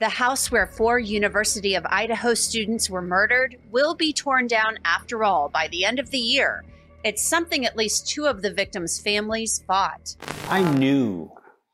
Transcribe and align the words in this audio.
The 0.00 0.08
house 0.08 0.52
where 0.52 0.68
four 0.68 1.00
University 1.00 1.74
of 1.74 1.84
Idaho 1.86 2.32
students 2.34 2.88
were 2.88 3.02
murdered 3.02 3.56
will 3.68 3.96
be 3.96 4.12
torn 4.12 4.46
down 4.46 4.78
after 4.84 5.24
all 5.24 5.48
by 5.48 5.66
the 5.66 5.84
end 5.84 5.98
of 5.98 6.10
the 6.10 6.20
year. 6.20 6.64
It's 7.02 7.20
something 7.20 7.66
at 7.66 7.76
least 7.76 8.08
two 8.08 8.26
of 8.26 8.40
the 8.40 8.52
victims' 8.52 9.00
families 9.00 9.64
fought. 9.66 10.14
I 10.48 10.62
knew 10.62 11.32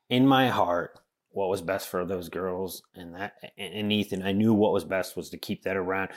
in 0.08 0.26
my 0.26 0.48
heart 0.48 0.98
what 1.32 1.50
was 1.50 1.60
best 1.60 1.88
for 1.88 2.06
those 2.06 2.30
girls 2.30 2.82
and 2.94 3.14
that 3.14 3.34
and 3.58 3.92
Ethan. 3.92 4.22
I 4.22 4.32
knew 4.32 4.54
what 4.54 4.72
was 4.72 4.84
best 4.84 5.18
was 5.18 5.28
to 5.28 5.36
keep 5.36 5.62
that 5.64 5.76
around 5.76 6.08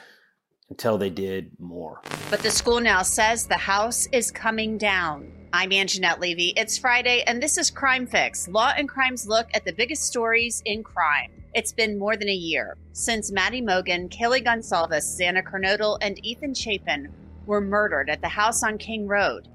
until 0.69 0.97
they 0.97 1.09
did 1.09 1.51
more. 1.59 2.01
But 2.29 2.39
the 2.39 2.51
school 2.51 2.79
now 2.79 3.01
says 3.01 3.47
the 3.47 3.55
house 3.55 4.07
is 4.13 4.31
coming 4.31 4.77
down. 4.77 5.29
I'm 5.53 5.69
Angenette 5.69 6.19
Levy. 6.19 6.51
It's 6.57 6.77
Friday, 6.77 7.23
and 7.25 7.41
this 7.41 7.57
is 7.57 7.71
Crime 7.71 8.05
Fix 8.05 8.49
Law 8.49 8.73
and 8.75 8.89
Crime's 8.89 9.29
look 9.29 9.47
at 9.53 9.63
the 9.63 9.71
biggest 9.71 10.03
stories 10.03 10.61
in 10.65 10.83
crime. 10.83 11.31
It's 11.53 11.71
been 11.71 11.97
more 11.97 12.17
than 12.17 12.27
a 12.27 12.33
year 12.33 12.75
since 12.91 13.31
Maddie 13.31 13.61
Mogen, 13.61 14.09
Kaylee 14.09 14.43
Goncalves, 14.43 15.17
Xana 15.17 15.41
Kernodle, 15.41 15.99
and 16.01 16.23
Ethan 16.25 16.53
Chapin 16.53 17.13
were 17.45 17.61
murdered 17.61 18.09
at 18.09 18.19
the 18.21 18.27
house 18.27 18.61
on 18.61 18.77
King 18.77 19.07
Road. 19.07 19.47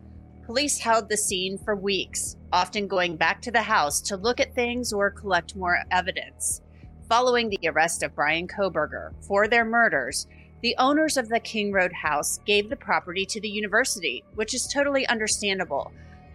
Police 0.46 0.78
held 0.78 1.10
the 1.10 1.16
scene 1.16 1.58
for 1.58 1.76
weeks, 1.76 2.36
often 2.54 2.88
going 2.88 3.16
back 3.16 3.42
to 3.42 3.50
the 3.50 3.62
house 3.62 4.00
to 4.00 4.16
look 4.16 4.40
at 4.40 4.54
things 4.54 4.94
or 4.94 5.10
collect 5.10 5.54
more 5.56 5.84
evidence. 5.90 6.62
Following 7.06 7.50
the 7.50 7.68
arrest 7.68 8.02
of 8.02 8.14
Bryan 8.14 8.48
Kohberger 8.48 9.12
for 9.20 9.46
their 9.46 9.66
murders, 9.66 10.26
the 10.62 10.76
owners 10.78 11.16
of 11.16 11.28
the 11.28 11.40
King 11.40 11.72
Road 11.72 11.92
house 11.92 12.38
gave 12.46 12.70
the 12.70 12.76
property 12.76 13.26
to 13.26 13.40
the 13.40 13.48
university, 13.48 14.22
which 14.36 14.54
is 14.54 14.68
totally 14.68 15.04
understandable. 15.08 15.90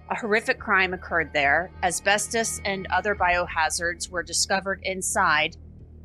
A 0.09 0.15
horrific 0.15 0.59
crime 0.59 0.93
occurred 0.93 1.31
there. 1.31 1.71
Asbestos 1.81 2.59
and 2.65 2.87
other 2.87 3.15
biohazards 3.15 4.09
were 4.09 4.23
discovered 4.23 4.81
inside. 4.83 5.55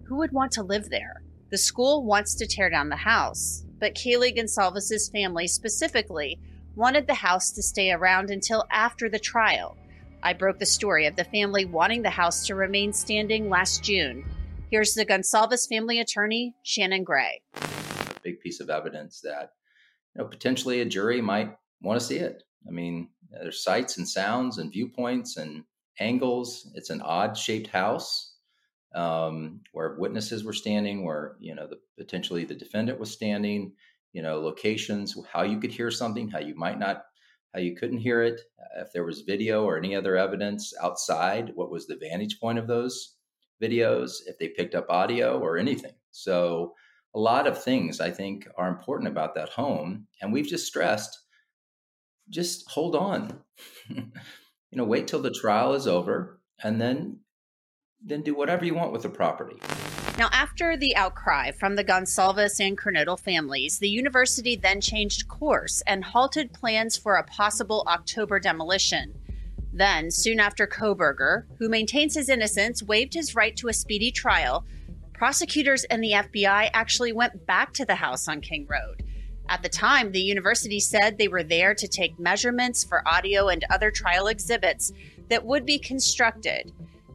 Who 0.04 0.16
would 0.18 0.30
want 0.30 0.52
to 0.52 0.62
live 0.62 0.88
there? 0.88 1.22
The 1.50 1.58
school 1.58 2.04
wants 2.04 2.36
to 2.36 2.46
tear 2.46 2.70
down 2.70 2.88
the 2.88 2.96
house, 2.96 3.64
but 3.80 3.96
Kaylee 3.96 4.36
Goncalves' 4.36 5.10
family 5.10 5.48
specifically 5.48 6.38
wanted 6.76 7.08
the 7.08 7.14
house 7.14 7.50
to 7.52 7.62
stay 7.62 7.90
around 7.90 8.30
until 8.30 8.64
after 8.70 9.08
the 9.08 9.18
trial. 9.18 9.76
I 10.22 10.32
broke 10.32 10.60
the 10.60 10.66
story 10.66 11.06
of 11.06 11.16
the 11.16 11.24
family 11.24 11.64
wanting 11.64 12.02
the 12.02 12.10
house 12.10 12.46
to 12.46 12.54
remain 12.54 12.92
standing 12.92 13.48
last 13.48 13.82
June. 13.82 14.24
Here's 14.70 14.94
the 14.94 15.04
Goncalves 15.04 15.68
family 15.68 15.98
attorney, 15.98 16.54
Shannon 16.62 17.02
Gray. 17.02 17.42
Big 18.22 18.40
piece 18.40 18.60
of 18.60 18.70
evidence 18.70 19.20
that 19.20 19.50
you 20.14 20.22
know 20.22 20.28
potentially 20.28 20.80
a 20.80 20.84
jury 20.84 21.20
might 21.20 21.54
want 21.80 22.00
to 22.00 22.06
see 22.06 22.16
it. 22.16 22.42
I 22.66 22.70
mean, 22.70 23.08
there's 23.30 23.64
sights 23.64 23.96
and 23.98 24.08
sounds 24.08 24.58
and 24.58 24.72
viewpoints 24.72 25.36
and 25.36 25.64
angles. 25.98 26.70
It's 26.74 26.90
an 26.90 27.02
odd 27.02 27.36
shaped 27.36 27.68
house 27.68 28.36
um, 28.94 29.60
where 29.72 29.96
witnesses 29.98 30.44
were 30.44 30.52
standing, 30.52 31.04
where 31.04 31.36
you 31.40 31.54
know 31.54 31.66
the 31.66 31.78
potentially 31.98 32.44
the 32.44 32.54
defendant 32.54 32.98
was 32.98 33.10
standing 33.10 33.72
you 34.12 34.22
know 34.22 34.40
locations 34.40 35.16
how 35.32 35.42
you 35.42 35.58
could 35.58 35.72
hear 35.72 35.90
something 35.90 36.28
how 36.28 36.38
you 36.38 36.54
might 36.54 36.78
not 36.78 37.04
how 37.54 37.60
you 37.60 37.74
couldn't 37.74 37.98
hear 37.98 38.22
it 38.22 38.40
if 38.76 38.92
there 38.92 39.04
was 39.04 39.22
video 39.22 39.64
or 39.64 39.76
any 39.76 39.94
other 39.94 40.16
evidence 40.16 40.72
outside 40.82 41.52
what 41.54 41.70
was 41.70 41.86
the 41.86 41.96
vantage 41.96 42.38
point 42.40 42.58
of 42.58 42.66
those 42.66 43.16
videos 43.60 44.20
if 44.26 44.38
they 44.38 44.48
picked 44.48 44.74
up 44.74 44.86
audio 44.88 45.38
or 45.38 45.56
anything 45.58 45.92
so 46.10 46.74
a 47.14 47.18
lot 47.18 47.46
of 47.46 47.62
things 47.62 48.00
i 48.00 48.10
think 48.10 48.48
are 48.56 48.68
important 48.68 49.08
about 49.08 49.34
that 49.34 49.50
home 49.50 50.06
and 50.20 50.32
we've 50.32 50.46
just 50.46 50.66
stressed 50.66 51.18
just 52.28 52.68
hold 52.70 52.94
on 52.94 53.40
you 53.88 54.02
know 54.72 54.84
wait 54.84 55.06
till 55.06 55.20
the 55.22 55.30
trial 55.30 55.74
is 55.74 55.86
over 55.86 56.40
and 56.62 56.80
then 56.80 57.18
then 58.04 58.22
do 58.22 58.34
whatever 58.34 58.64
you 58.64 58.74
want 58.74 58.92
with 58.92 59.02
the 59.02 59.08
property 59.08 59.60
now, 60.18 60.28
after 60.30 60.76
the 60.76 60.94
outcry 60.94 61.52
from 61.52 61.74
the 61.74 61.84
Goncalves 61.84 62.60
and 62.60 62.76
Kernodle 62.76 63.18
families, 63.18 63.78
the 63.78 63.88
university 63.88 64.56
then 64.56 64.80
changed 64.82 65.26
course 65.26 65.82
and 65.86 66.04
halted 66.04 66.52
plans 66.52 66.98
for 66.98 67.14
a 67.14 67.24
possible 67.24 67.82
October 67.86 68.38
demolition. 68.38 69.14
Then, 69.72 70.10
soon 70.10 70.38
after 70.38 70.66
Kohberger, 70.66 71.44
who 71.58 71.68
maintains 71.70 72.14
his 72.14 72.28
innocence, 72.28 72.82
waived 72.82 73.14
his 73.14 73.34
right 73.34 73.56
to 73.56 73.68
a 73.68 73.72
speedy 73.72 74.10
trial, 74.10 74.66
prosecutors 75.14 75.84
and 75.84 76.02
the 76.02 76.12
FBI 76.12 76.70
actually 76.72 77.12
went 77.12 77.46
back 77.46 77.72
to 77.74 77.84
the 77.84 77.94
house 77.94 78.28
on 78.28 78.40
King 78.40 78.66
Road. 78.68 79.02
At 79.48 79.62
the 79.62 79.68
time, 79.68 80.12
the 80.12 80.20
university 80.20 80.80
said 80.80 81.18
they 81.18 81.28
were 81.28 81.42
there 81.42 81.74
to 81.74 81.88
take 81.88 82.18
measurements 82.18 82.84
for 82.84 83.06
audio 83.06 83.48
and 83.48 83.64
other 83.70 83.90
trial 83.90 84.28
exhibits 84.28 84.92
that 85.28 85.44
would 85.44 85.66
be 85.66 85.78
constructed. 85.78 86.72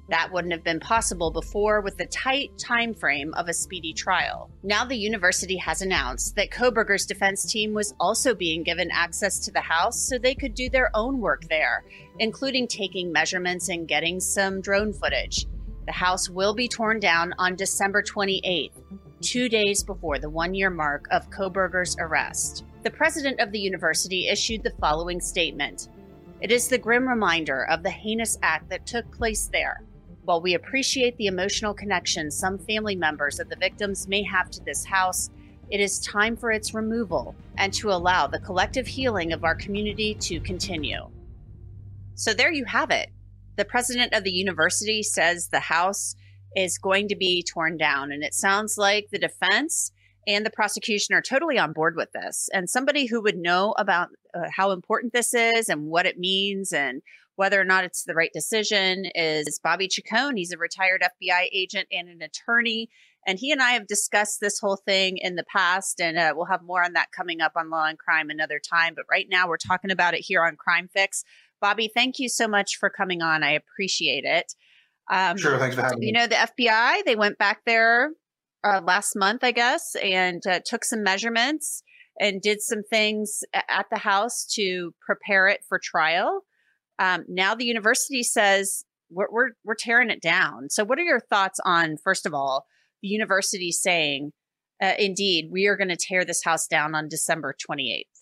That 0.10 0.32
wouldn't 0.32 0.54
have 0.54 0.64
been 0.64 0.80
possible 0.80 1.32
before 1.32 1.82
with 1.82 1.98
the 1.98 2.06
tight 2.06 2.58
time 2.58 2.94
frame 2.94 3.34
of 3.34 3.50
a 3.50 3.54
speedy 3.54 3.94
trial. 3.94 4.50
Now 4.64 4.86
the 4.86 4.96
university 4.96 5.58
has 5.58 5.82
announced 5.82 6.36
that 6.36 6.50
Kohberger's 6.50 7.06
defense 7.06 7.52
team 7.52 7.74
was 7.74 7.94
also 8.00 8.34
being 8.34 8.64
given 8.64 8.90
access 8.92 9.40
to 9.40 9.52
the 9.52 9.60
house 9.60 10.00
so 10.00 10.18
they 10.18 10.36
could 10.36 10.54
do 10.54 10.70
their 10.70 10.92
own 10.94 11.20
work 11.20 11.44
there, 11.50 11.84
including 12.20 12.68
taking 12.68 13.12
measurements 13.12 13.68
and 13.68 13.88
getting 13.88 14.22
some 14.22 14.62
drone 14.62 14.94
footage. 14.94 15.46
The 15.88 15.94
house 15.94 16.30
will 16.30 16.54
be 16.54 16.68
torn 16.68 17.00
down 17.00 17.34
on 17.40 17.56
December 17.56 18.04
28th, 18.04 18.84
two 19.22 19.50
days 19.50 19.84
before 19.84 20.20
the 20.20 20.30
one 20.30 20.54
year 20.54 20.70
mark 20.70 21.08
of 21.10 21.32
Kohberger's 21.32 21.96
arrest. 22.00 22.64
The 22.84 22.92
president 22.92 23.40
of 23.40 23.52
the 23.52 23.60
university 23.60 24.28
issued 24.28 24.62
the 24.62 24.76
following 24.80 25.20
statement 25.20 25.90
It 26.42 26.52
is 26.52 26.68
the 26.68 26.78
grim 26.78 27.08
reminder 27.08 27.66
of 27.66 27.82
the 27.82 27.90
heinous 27.90 28.38
act 28.44 28.70
that 28.70 28.86
took 28.86 29.12
place 29.12 29.48
there 29.48 29.82
while 30.28 30.42
we 30.42 30.56
appreciate 30.56 31.16
the 31.16 31.28
emotional 31.28 31.74
connection 31.74 32.30
some 32.30 32.58
family 32.58 32.98
members 32.98 33.40
of 33.40 33.48
the 33.48 33.56
victims 33.56 34.10
may 34.10 34.24
have 34.24 34.52
to 34.52 34.62
this 34.66 34.84
house, 34.84 35.30
it 35.70 35.80
is 35.80 36.02
time 36.02 36.36
for 36.36 36.52
its 36.52 36.74
removal 36.74 37.34
and 37.58 37.74
to 37.74 37.92
allow 37.92 38.28
the 38.28 38.40
collective 38.40 38.86
healing 38.86 39.32
of 39.32 39.46
our 39.46 39.56
community 39.56 40.14
to 40.16 40.42
continue. 40.42 41.10
So 42.16 42.34
there 42.34 42.52
you 42.52 42.66
have 42.66 42.92
it. 42.92 43.10
The 43.58 43.66
president 43.66 44.14
of 44.14 44.24
the 44.24 44.32
university 44.32 45.04
says 45.04 45.50
the 45.50 45.60
house 45.60 46.16
is 46.56 46.78
going 46.78 47.08
to 47.10 47.16
be 47.16 47.44
torn 47.44 47.78
down. 47.78 48.12
And 48.12 48.24
it 48.24 48.34
sounds 48.34 48.78
like 48.78 49.10
the 49.12 49.20
defense 49.20 49.92
and 50.28 50.46
the 50.46 50.52
prosecution 50.52 51.16
are 51.16 51.22
totally 51.22 51.58
on 51.58 51.74
board 51.74 51.96
with 51.96 52.12
this. 52.12 52.50
And 52.54 52.70
somebody 52.70 53.06
who 53.06 53.22
would 53.22 53.38
know 53.38 53.74
about 53.78 54.10
uh, 54.34 54.50
how 54.56 54.72
important 54.72 55.14
this 55.14 55.34
is 55.34 55.70
and 55.70 55.88
what 55.88 56.06
it 56.06 56.18
means 56.18 56.74
and 56.74 57.02
whether 57.36 57.62
or 57.62 57.64
not 57.64 57.84
it's 57.84 58.04
the 58.04 58.16
right 58.16 58.32
decision 58.34 59.06
is 59.14 59.60
Bobby 59.64 59.88
Chacon. 59.88 60.36
He's 60.36 60.52
a 60.52 60.58
retired 60.58 61.04
FBI 61.04 61.48
agent 61.54 61.88
and 61.92 62.10
an 62.10 62.22
attorney. 62.22 62.90
And 63.28 63.38
he 63.38 63.52
and 63.52 63.62
I 63.62 63.72
have 63.72 63.88
discussed 63.88 64.40
this 64.40 64.58
whole 64.60 64.78
thing 64.78 65.18
in 65.18 65.36
the 65.36 65.44
past, 65.44 66.00
and 66.00 66.18
uh, 66.18 66.34
we'll 66.36 66.46
have 66.46 66.64
more 66.64 66.84
on 66.84 66.94
that 66.94 67.12
coming 67.12 67.42
up 67.42 67.52
on 67.58 67.70
Law 67.70 67.86
and 67.86 68.00
Crime 68.00 68.30
another 68.30 68.58
time. 68.60 68.94
But 68.96 69.04
right 69.12 69.28
now, 69.30 69.48
we're 69.48 69.58
talking 69.58 69.92
about 69.92 70.14
it 70.14 70.22
here 70.22 70.44
on 70.44 70.56
Crime 70.56 70.88
Fix. 70.88 71.26
Bobby, 71.62 71.90
thank 71.94 72.20
you 72.20 72.30
so 72.30 72.48
much 72.48 72.78
for 72.80 72.90
coming 72.90 73.22
on. 73.22 73.44
I 73.44 73.52
appreciate 73.52 74.24
it. 74.26 74.54
Um, 75.12 75.38
sure, 75.38 75.58
thanks 75.58 75.76
for 75.76 75.82
having 75.82 76.02
you 76.02 76.02
me. 76.02 76.08
You 76.08 76.14
know, 76.14 76.28
the 76.28 76.36
FBI, 76.36 77.06
they 77.06 77.16
went 77.16 77.38
back 77.38 77.62
there 77.66 78.12
uh, 78.64 78.82
last 78.84 79.16
month, 79.16 79.44
I 79.44 79.52
guess, 79.52 79.96
and 80.02 80.42
uh, 80.48 80.60
took 80.66 80.84
some 80.84 81.04
measurements 81.04 81.84
and 82.20 82.42
did 82.42 82.62
some 82.62 82.84
things 82.84 83.44
at 83.54 83.86
the 83.92 84.00
house 84.00 84.46
to 84.56 84.94
prepare 85.06 85.48
it 85.48 85.62
for 85.68 85.80
trial. 85.82 86.42
Um, 87.00 87.26
now 87.28 87.56
the 87.56 87.66
university 87.66 88.24
says 88.24 88.84
we're, 89.10 89.28
we're, 89.32 89.50
we're 89.64 89.76
tearing 89.76 90.10
it 90.10 90.22
down. 90.22 90.70
So, 90.70 90.84
what 90.84 91.00
are 91.00 91.04
your 91.04 91.20
thoughts 91.20 91.60
on, 91.64 91.98
first 92.04 92.26
of 92.26 92.34
all, 92.34 92.66
the 93.02 93.08
university 93.08 93.72
saying, 93.72 94.32
uh, 94.82 94.94
indeed, 94.98 95.50
we 95.52 95.68
are 95.68 95.78
going 95.78 95.90
to 95.90 95.98
tear 95.98 96.26
this 96.26 96.44
house 96.44 96.68
down 96.68 96.96
on 96.96 97.08
December 97.08 97.56
28th? 97.70 98.17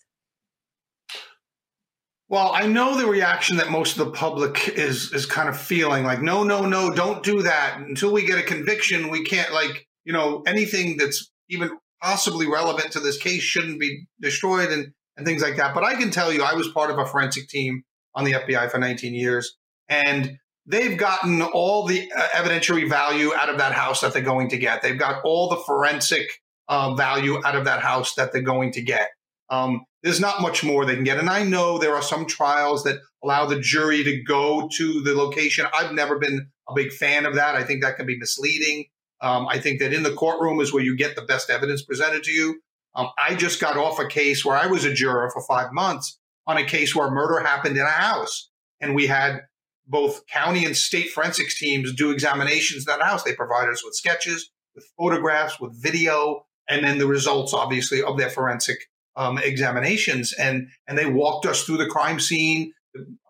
Well, 2.28 2.50
I 2.52 2.66
know 2.66 2.96
the 2.96 3.06
reaction 3.06 3.58
that 3.58 3.70
most 3.70 3.96
of 3.96 4.04
the 4.04 4.12
public 4.12 4.68
is 4.68 5.12
is 5.12 5.26
kind 5.26 5.48
of 5.48 5.58
feeling 5.58 6.04
like, 6.04 6.20
no, 6.20 6.42
no, 6.42 6.66
no, 6.66 6.92
don't 6.92 7.22
do 7.22 7.42
that. 7.42 7.78
Until 7.78 8.12
we 8.12 8.26
get 8.26 8.38
a 8.38 8.42
conviction, 8.42 9.10
we 9.10 9.22
can't 9.22 9.52
like, 9.52 9.86
you 10.04 10.12
know, 10.12 10.42
anything 10.46 10.96
that's 10.96 11.30
even 11.48 11.70
possibly 12.02 12.48
relevant 12.48 12.92
to 12.92 13.00
this 13.00 13.16
case 13.16 13.42
shouldn't 13.42 13.78
be 13.78 14.06
destroyed 14.20 14.70
and, 14.70 14.92
and 15.16 15.24
things 15.24 15.40
like 15.40 15.56
that. 15.56 15.72
But 15.72 15.84
I 15.84 15.94
can 15.94 16.10
tell 16.10 16.32
you, 16.32 16.42
I 16.42 16.54
was 16.54 16.68
part 16.68 16.90
of 16.90 16.98
a 16.98 17.06
forensic 17.06 17.48
team 17.48 17.84
on 18.14 18.24
the 18.24 18.32
FBI 18.32 18.70
for 18.70 18.78
19 18.78 19.14
years. 19.14 19.56
And 19.88 20.38
they've 20.66 20.98
gotten 20.98 21.42
all 21.42 21.86
the 21.86 22.10
uh, 22.10 22.28
evidentiary 22.28 22.88
value 22.88 23.32
out 23.34 23.48
of 23.48 23.58
that 23.58 23.72
house 23.72 24.00
that 24.00 24.12
they're 24.12 24.22
going 24.22 24.48
to 24.48 24.58
get. 24.58 24.82
They've 24.82 24.98
got 24.98 25.22
all 25.24 25.48
the 25.48 25.62
forensic 25.64 26.26
uh, 26.68 26.94
value 26.94 27.40
out 27.44 27.54
of 27.54 27.66
that 27.66 27.80
house 27.80 28.14
that 28.14 28.32
they're 28.32 28.42
going 28.42 28.72
to 28.72 28.82
get. 28.82 29.10
Um, 29.50 29.84
there's 30.02 30.20
not 30.20 30.40
much 30.40 30.62
more 30.62 30.84
they 30.84 30.94
can 30.94 31.04
get. 31.04 31.18
And 31.18 31.30
I 31.30 31.42
know 31.42 31.78
there 31.78 31.94
are 31.94 32.02
some 32.02 32.26
trials 32.26 32.84
that 32.84 32.98
allow 33.22 33.46
the 33.46 33.60
jury 33.60 34.04
to 34.04 34.22
go 34.22 34.68
to 34.76 35.02
the 35.02 35.14
location. 35.14 35.66
I've 35.74 35.92
never 35.92 36.18
been 36.18 36.48
a 36.68 36.74
big 36.74 36.92
fan 36.92 37.26
of 37.26 37.34
that. 37.34 37.54
I 37.54 37.64
think 37.64 37.82
that 37.82 37.96
can 37.96 38.06
be 38.06 38.18
misleading. 38.18 38.86
Um, 39.20 39.48
I 39.48 39.58
think 39.58 39.80
that 39.80 39.92
in 39.92 40.02
the 40.02 40.14
courtroom 40.14 40.60
is 40.60 40.72
where 40.72 40.82
you 40.82 40.96
get 40.96 41.16
the 41.16 41.22
best 41.22 41.50
evidence 41.50 41.82
presented 41.82 42.22
to 42.24 42.30
you. 42.30 42.60
Um, 42.94 43.08
I 43.18 43.34
just 43.34 43.60
got 43.60 43.76
off 43.76 43.98
a 43.98 44.06
case 44.06 44.44
where 44.44 44.56
I 44.56 44.66
was 44.66 44.84
a 44.84 44.92
juror 44.92 45.30
for 45.30 45.42
five 45.42 45.72
months 45.72 46.18
on 46.46 46.56
a 46.56 46.64
case 46.64 46.94
where 46.94 47.10
murder 47.10 47.40
happened 47.40 47.76
in 47.76 47.82
a 47.82 47.90
house. 47.90 48.50
And 48.80 48.94
we 48.94 49.06
had 49.06 49.42
both 49.86 50.26
county 50.26 50.64
and 50.64 50.76
state 50.76 51.10
forensics 51.10 51.58
teams 51.58 51.94
do 51.94 52.10
examinations 52.10 52.86
in 52.86 52.92
that 52.92 53.04
house. 53.04 53.22
They 53.22 53.34
provided 53.34 53.72
us 53.72 53.84
with 53.84 53.94
sketches, 53.94 54.50
with 54.74 54.86
photographs, 54.98 55.60
with 55.60 55.80
video, 55.80 56.46
and 56.68 56.84
then 56.84 56.98
the 56.98 57.06
results, 57.06 57.54
obviously, 57.54 58.02
of 58.02 58.18
their 58.18 58.30
forensic 58.30 58.78
um, 59.16 59.38
examinations. 59.38 60.32
And 60.32 60.68
and 60.86 60.96
they 60.96 61.06
walked 61.06 61.46
us 61.46 61.62
through 61.62 61.78
the 61.78 61.86
crime 61.86 62.20
scene. 62.20 62.72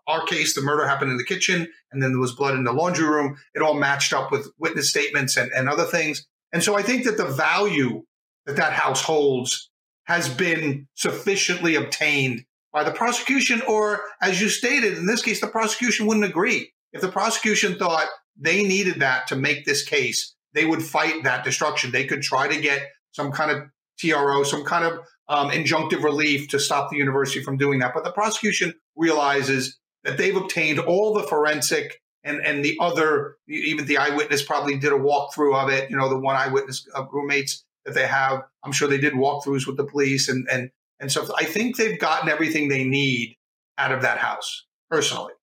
Our 0.07 0.25
case, 0.25 0.53
the 0.53 0.61
murder 0.61 0.87
happened 0.87 1.11
in 1.11 1.17
the 1.17 1.25
kitchen, 1.25 1.67
and 1.91 2.01
then 2.01 2.11
there 2.11 2.19
was 2.19 2.33
blood 2.33 2.55
in 2.55 2.63
the 2.63 2.71
laundry 2.71 3.07
room. 3.07 3.37
It 3.53 3.61
all 3.61 3.73
matched 3.73 4.13
up 4.13 4.31
with 4.31 4.49
witness 4.57 4.89
statements 4.89 5.35
and, 5.35 5.51
and 5.51 5.67
other 5.67 5.83
things. 5.83 6.25
And 6.53 6.63
so 6.63 6.77
I 6.77 6.81
think 6.81 7.03
that 7.03 7.17
the 7.17 7.25
value 7.25 8.03
that 8.45 8.55
that 8.55 8.73
house 8.73 9.01
holds 9.01 9.69
has 10.05 10.29
been 10.29 10.87
sufficiently 10.93 11.75
obtained 11.75 12.45
by 12.71 12.83
the 12.83 12.91
prosecution, 12.91 13.61
or 13.67 14.01
as 14.21 14.39
you 14.39 14.49
stated, 14.49 14.97
in 14.97 15.05
this 15.05 15.21
case, 15.21 15.41
the 15.41 15.47
prosecution 15.47 16.05
wouldn't 16.05 16.25
agree. 16.25 16.71
If 16.93 17.01
the 17.01 17.11
prosecution 17.11 17.77
thought 17.77 18.07
they 18.39 18.63
needed 18.63 19.01
that 19.01 19.27
to 19.27 19.35
make 19.35 19.65
this 19.65 19.83
case, 19.83 20.35
they 20.53 20.65
would 20.65 20.81
fight 20.81 21.23
that 21.23 21.43
destruction. 21.43 21.91
They 21.91 22.05
could 22.05 22.21
try 22.21 22.47
to 22.47 22.61
get 22.61 22.81
some 23.11 23.31
kind 23.31 23.51
of 23.51 23.63
TRO, 23.99 24.43
some 24.43 24.63
kind 24.63 24.85
of 24.85 24.99
um, 25.29 25.49
injunctive 25.49 26.03
relief 26.03 26.47
to 26.49 26.59
stop 26.59 26.89
the 26.89 26.97
university 26.97 27.43
from 27.43 27.57
doing 27.57 27.79
that. 27.79 27.93
But 27.93 28.03
the 28.03 28.11
prosecution 28.11 28.73
realizes 28.95 29.77
that 30.03 30.17
they've 30.17 30.35
obtained 30.35 30.79
all 30.79 31.13
the 31.13 31.23
forensic 31.23 32.01
and, 32.23 32.41
and 32.45 32.63
the 32.63 32.77
other, 32.79 33.37
even 33.47 33.85
the 33.85 33.97
eyewitness 33.97 34.43
probably 34.43 34.77
did 34.77 34.91
a 34.91 34.97
walkthrough 34.97 35.55
of 35.63 35.69
it. 35.69 35.89
You 35.89 35.97
know, 35.97 36.09
the 36.09 36.19
one 36.19 36.35
eyewitness 36.35 36.87
uh, 36.95 37.05
roommates 37.11 37.63
that 37.85 37.93
they 37.93 38.07
have, 38.07 38.43
I'm 38.63 38.71
sure 38.71 38.87
they 38.87 38.97
did 38.97 39.13
walkthroughs 39.13 39.67
with 39.67 39.77
the 39.77 39.85
police 39.85 40.29
and, 40.29 40.47
and, 40.51 40.69
and 40.99 41.11
so 41.11 41.27
I 41.37 41.45
think 41.45 41.77
they've 41.77 41.99
gotten 41.99 42.27
everything 42.27 42.69
they 42.69 42.83
need 42.83 43.37
out 43.77 43.91
of 43.91 44.01
that 44.01 44.17
house, 44.17 44.65
personally. 44.89 45.33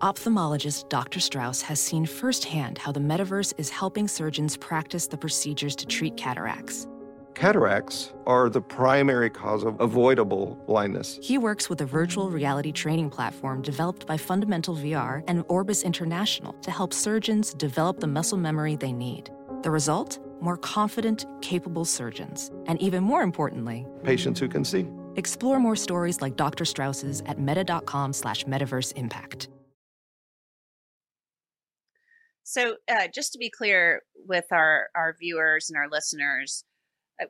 Ophthalmologist 0.00 0.88
Dr. 0.88 1.20
Strauss 1.20 1.60
has 1.60 1.78
seen 1.78 2.06
firsthand 2.06 2.78
how 2.78 2.90
the 2.90 3.00
metaverse 3.00 3.52
is 3.58 3.68
helping 3.68 4.08
surgeons 4.08 4.56
practice 4.56 5.06
the 5.06 5.18
procedures 5.18 5.76
to 5.76 5.84
treat 5.84 6.16
cataracts. 6.16 6.86
Cataracts 7.34 8.12
are 8.26 8.50
the 8.50 8.60
primary 8.60 9.30
cause 9.30 9.64
of 9.64 9.80
avoidable 9.80 10.62
blindness. 10.66 11.18
He 11.22 11.38
works 11.38 11.70
with 11.70 11.80
a 11.80 11.86
virtual 11.86 12.30
reality 12.30 12.72
training 12.72 13.10
platform 13.10 13.62
developed 13.62 14.06
by 14.06 14.16
Fundamental 14.16 14.76
VR 14.76 15.22
and 15.28 15.44
Orbis 15.48 15.82
International 15.82 16.52
to 16.62 16.70
help 16.70 16.92
surgeons 16.92 17.54
develop 17.54 18.00
the 18.00 18.06
muscle 18.06 18.38
memory 18.38 18.76
they 18.76 18.92
need. 18.92 19.30
The 19.62 19.70
result? 19.70 20.18
More 20.40 20.56
confident, 20.56 21.26
capable 21.40 21.84
surgeons. 21.84 22.50
And 22.66 22.80
even 22.82 23.04
more 23.04 23.22
importantly, 23.22 23.86
patients 24.02 24.40
who 24.40 24.48
can 24.48 24.64
see. 24.64 24.86
Explore 25.16 25.60
more 25.60 25.76
stories 25.76 26.20
like 26.20 26.36
Dr. 26.36 26.64
Strauss's 26.64 27.22
at 27.26 27.38
meta.com 27.38 28.12
slash 28.12 28.44
metaverse 28.44 28.92
impact. 28.96 29.48
So, 32.42 32.76
uh, 32.90 33.06
just 33.14 33.32
to 33.34 33.38
be 33.38 33.48
clear 33.48 34.02
with 34.26 34.46
our, 34.50 34.88
our 34.96 35.14
viewers 35.20 35.70
and 35.70 35.76
our 35.76 35.88
listeners, 35.88 36.64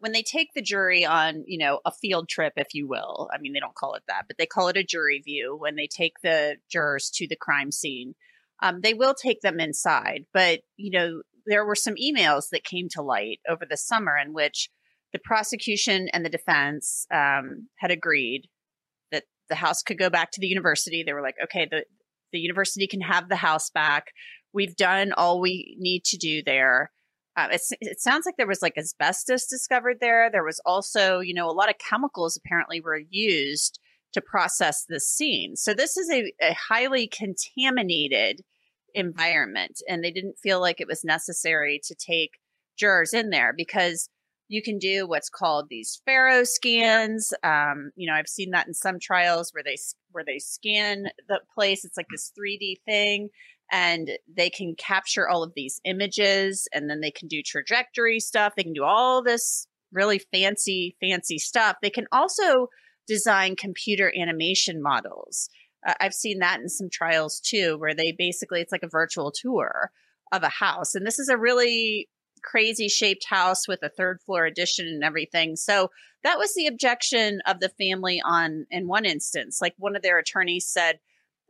when 0.01 0.13
they 0.13 0.23
take 0.23 0.55
the 0.55 0.63
jury 0.63 1.05
on, 1.05 1.45
you 1.47 1.59
know, 1.59 1.81
a 1.85 1.93
field 1.93 2.29
trip, 2.29 2.53
if 2.57 2.69
you 2.75 2.87
will, 2.87 3.29
I 3.35 3.39
mean, 3.39 3.53
they 3.53 3.61
don't 3.61 3.75
call 3.75 3.95
it 3.95 4.03
that, 4.09 4.25
but 4.29 4.39
they 4.39 4.47
call 4.47 4.69
it 4.69 4.77
a 4.77 4.85
jury 4.85 5.21
view 5.25 5.57
when 5.57 5.77
they 5.77 5.87
take 5.87 6.15
the 6.23 6.57
jurors 6.71 7.11
to 7.15 7.27
the 7.27 7.37
crime 7.37 7.73
scene. 7.73 8.15
Um, 8.63 8.81
they 8.83 8.95
will 8.95 9.15
take 9.15 9.41
them 9.41 9.59
inside, 9.59 10.27
but, 10.33 10.61
you 10.77 10.91
know, 10.91 11.23
there 11.47 11.65
were 11.65 11.75
some 11.75 11.95
emails 11.95 12.51
that 12.53 12.65
came 12.65 12.89
to 12.91 13.03
light 13.03 13.41
over 13.49 13.65
the 13.69 13.77
summer 13.77 14.17
in 14.17 14.33
which 14.33 14.69
the 15.13 15.19
prosecution 15.19 16.09
and 16.13 16.25
the 16.25 16.31
defense 16.31 17.07
um, 17.13 17.69
had 17.79 17.91
agreed 17.91 18.49
that 19.11 19.25
the 19.49 19.55
house 19.57 19.83
could 19.83 19.99
go 19.99 20.11
back 20.11 20.31
to 20.33 20.41
the 20.41 20.47
university. 20.47 21.03
They 21.03 21.15
were 21.15 21.23
like, 21.23 21.37
okay, 21.43 21.67
the, 21.69 21.85
the 22.33 22.39
university 22.39 22.87
can 22.87 23.01
have 23.01 23.29
the 23.29 23.37
house 23.37 23.71
back 23.71 24.09
We've 24.53 24.77
done 24.77 25.13
all 25.13 25.41
we 25.41 25.77
need 25.79 26.05
to 26.07 26.17
do 26.17 26.43
there. 26.43 26.91
Uh, 27.45 27.59
it 27.81 28.01
sounds 28.01 28.27
like 28.27 28.37
there 28.37 28.47
was 28.47 28.63
like 28.63 28.77
asbestos 28.77 29.47
discovered 29.47 29.99
there. 30.01 30.31
There 30.31 30.45
was 30.45 30.61
also, 30.65 31.21
you 31.21 31.35
know, 31.35 31.49
a 31.49 31.53
lot 31.53 31.71
of 31.71 31.79
chemicals 31.79 32.37
apparently 32.37 32.81
were 32.81 33.01
used 33.11 33.79
to 34.13 34.21
process 34.21 34.85
the 34.89 35.01
scene. 35.01 35.57
So 35.57 35.73
this 35.73 35.97
is 35.97 36.11
a, 36.11 36.33
a 36.43 36.55
highly 36.55 37.07
contaminated 37.07 38.43
environment, 38.95 39.81
and 39.89 40.03
they 40.03 40.11
didn't 40.11 40.39
feel 40.43 40.61
like 40.61 40.81
it 40.81 40.89
was 40.89 41.05
necessary 41.05 41.81
to 41.85 41.95
take 41.95 42.39
jurors 42.77 43.15
in 43.15 43.31
there 43.31 43.53
because 43.57 44.09
you 44.49 44.63
can 44.63 44.79
do 44.79 45.07
what's 45.07 45.31
called 45.31 45.67
these 45.69 46.03
FARO 46.05 46.43
scans. 46.43 47.33
Um, 47.45 47.93
you 47.95 48.09
know, 48.09 48.15
I've 48.15 48.27
seen 48.27 48.51
that 48.51 48.67
in 48.67 48.75
some 48.75 48.99
trials 48.99 49.53
where 49.53 49.63
they 49.63 49.77
where 50.11 50.25
they 50.25 50.41
scan 50.41 51.05
the 51.29 51.41
place. 51.55 51.85
It's 51.85 51.97
like 51.97 52.09
this 52.11 52.33
3D 52.37 52.81
thing, 52.85 53.29
and 53.71 54.11
they 54.29 54.51
can 54.51 54.75
capture 54.77 55.29
all 55.29 55.43
of 55.43 55.53
these 55.55 55.81
images 55.85 56.69
and 56.73 56.91
then 56.91 57.01
they 57.01 57.11
can 57.11 57.29
do 57.29 57.43
trajectory 57.43 58.21
stuff. 58.21 58.55
They 58.57 58.65
can 58.65 58.73
do 58.73 58.85
all 58.85 59.23
this 59.23 59.67
really 59.93 60.19
fancy, 60.19 60.97
fancy 61.01 61.39
stuff. 61.39 61.77
They 61.83 61.91
can 61.91 62.07
also 62.13 62.69
design 63.07 63.57
computer 63.57 64.13
animation 64.17 64.83
models. 64.83 65.49
Uh, 65.87 65.95
I've 66.01 66.15
seen 66.15 66.39
that 66.41 66.61
in 66.61 66.69
some 66.69 66.91
trials 66.91 67.41
too, 67.41 67.77
where 67.79 67.95
they 67.95 68.13
basically, 68.13 68.61
it's 68.61 68.73
like 68.73 68.83
a 68.83 68.89
virtual 68.89 69.33
tour 69.33 69.91
of 70.33 70.43
a 70.43 70.49
house. 70.49 70.95
And 70.95 71.07
this 71.07 71.19
is 71.19 71.29
a 71.29 71.39
really 71.39 72.09
crazy 72.43 72.89
shaped 72.89 73.27
house 73.29 73.67
with 73.69 73.83
a 73.83 73.89
third 73.89 74.21
floor 74.23 74.47
addition 74.47 74.87
and 74.87 75.05
everything. 75.05 75.57
So 75.57 75.91
that 76.23 76.39
was 76.39 76.55
the 76.55 76.67
objection 76.67 77.41
of 77.47 77.61
the 77.61 77.71
family 77.71 78.21
on, 78.25 78.67
in 78.71 78.87
one 78.87 79.05
instance. 79.05 79.61
Like 79.61 79.75
one 79.79 79.97
of 79.97 80.03
their 80.03 80.19
attorneys 80.19 80.67
said, 80.67 80.99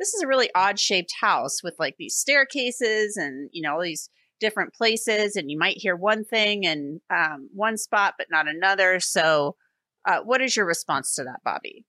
this 0.00 0.14
is 0.14 0.22
a 0.22 0.26
really 0.26 0.50
odd 0.54 0.80
shaped 0.80 1.12
house 1.20 1.62
with 1.62 1.76
like 1.78 1.94
these 1.98 2.16
staircases 2.16 3.16
and 3.16 3.48
you 3.52 3.62
know 3.62 3.74
all 3.74 3.82
these 3.82 4.08
different 4.40 4.72
places 4.74 5.36
and 5.36 5.50
you 5.50 5.58
might 5.58 5.76
hear 5.76 5.94
one 5.94 6.24
thing 6.24 6.64
in 6.64 7.00
um, 7.14 7.48
one 7.54 7.76
spot 7.76 8.14
but 8.18 8.26
not 8.30 8.48
another 8.48 8.98
so 8.98 9.54
uh, 10.06 10.20
what 10.24 10.40
is 10.40 10.56
your 10.56 10.66
response 10.66 11.14
to 11.14 11.22
that 11.22 11.40
bobby 11.44 11.84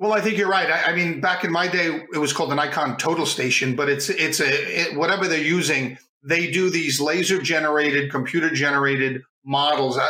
well, 0.00 0.12
I 0.12 0.20
think 0.20 0.36
you're 0.36 0.48
right. 0.48 0.68
I, 0.68 0.90
I, 0.90 0.94
mean, 0.94 1.20
back 1.20 1.44
in 1.44 1.52
my 1.52 1.68
day, 1.68 2.04
it 2.12 2.18
was 2.18 2.32
called 2.32 2.50
an 2.50 2.56
Nikon 2.56 2.96
total 2.96 3.26
station, 3.26 3.76
but 3.76 3.88
it's 3.88 4.10
it's 4.10 4.40
a 4.40 4.90
it, 4.90 4.96
whatever 4.96 5.28
they're 5.28 5.38
using. 5.38 5.96
They 6.24 6.50
do 6.50 6.68
these 6.68 7.00
laser 7.00 7.40
generated, 7.40 8.10
computer 8.10 8.50
generated 8.50 9.22
models. 9.44 9.96
Uh, 9.96 10.08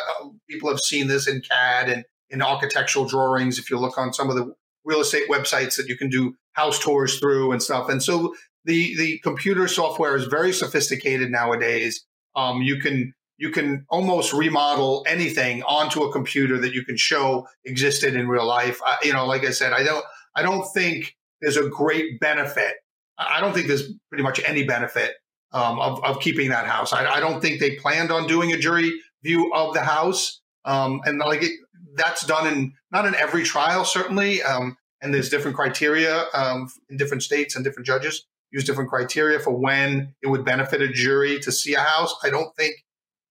people 0.48 0.70
have 0.70 0.80
seen 0.80 1.06
this 1.06 1.28
in 1.28 1.42
CAD 1.42 1.90
and 1.90 2.04
in 2.30 2.40
architectural 2.40 3.04
drawings. 3.04 3.58
If 3.58 3.70
you 3.70 3.78
look 3.78 3.98
on 3.98 4.14
some 4.14 4.30
of 4.30 4.36
the 4.36 4.54
real 4.84 5.00
estate 5.00 5.28
websites 5.28 5.76
that 5.76 5.88
you 5.88 5.96
can 5.96 6.08
do 6.08 6.34
house 6.52 6.78
tours 6.78 7.18
through 7.18 7.52
and 7.52 7.62
stuff. 7.62 7.88
And 7.88 8.02
so 8.02 8.34
the 8.64 8.96
the 8.96 9.18
computer 9.18 9.68
software 9.68 10.16
is 10.16 10.24
very 10.24 10.52
sophisticated 10.52 11.30
nowadays. 11.30 12.04
Um, 12.36 12.62
you 12.62 12.78
can 12.78 13.14
you 13.36 13.50
can 13.50 13.84
almost 13.88 14.32
remodel 14.32 15.04
anything 15.06 15.62
onto 15.64 16.02
a 16.02 16.12
computer 16.12 16.58
that 16.58 16.72
you 16.72 16.84
can 16.84 16.96
show 16.96 17.46
existed 17.64 18.14
in 18.14 18.28
real 18.28 18.46
life. 18.46 18.80
Uh, 18.86 18.96
you 19.02 19.12
know, 19.12 19.26
like 19.26 19.44
I 19.44 19.50
said, 19.50 19.72
I 19.72 19.82
don't 19.82 20.04
I 20.34 20.42
don't 20.42 20.64
think 20.72 21.16
there's 21.40 21.56
a 21.56 21.68
great 21.68 22.20
benefit. 22.20 22.74
I 23.18 23.40
don't 23.40 23.52
think 23.52 23.68
there's 23.68 23.92
pretty 24.08 24.24
much 24.24 24.40
any 24.44 24.64
benefit 24.64 25.12
um, 25.52 25.78
of, 25.78 26.02
of 26.04 26.20
keeping 26.20 26.50
that 26.50 26.66
house. 26.66 26.92
I, 26.92 27.06
I, 27.06 27.20
don't 27.20 27.40
think 27.40 27.60
they 27.60 27.76
planned 27.76 28.10
on 28.10 28.26
doing 28.26 28.52
a 28.52 28.58
jury 28.58 28.92
view 29.22 29.52
of 29.54 29.72
the 29.72 29.82
house. 29.82 30.40
Um, 30.64 31.00
and 31.04 31.20
like 31.20 31.44
it, 31.44 31.52
that's 31.96 32.26
done 32.26 32.46
in 32.46 32.72
not 32.90 33.06
in 33.06 33.14
every 33.14 33.44
trial, 33.44 33.84
certainly. 33.84 34.42
Um, 34.42 34.76
and 35.00 35.12
there's 35.12 35.28
different 35.28 35.56
criteria 35.56 36.24
um, 36.34 36.68
in 36.88 36.96
different 36.96 37.22
states 37.22 37.56
and 37.56 37.64
different 37.64 37.86
judges 37.86 38.24
use 38.54 38.64
different 38.64 38.88
criteria 38.88 39.40
for 39.40 39.50
when 39.50 40.14
it 40.22 40.28
would 40.28 40.44
benefit 40.44 40.80
a 40.80 40.88
jury 40.88 41.40
to 41.40 41.50
see 41.50 41.74
a 41.74 41.80
house. 41.80 42.14
I 42.22 42.30
don't 42.30 42.54
think, 42.56 42.76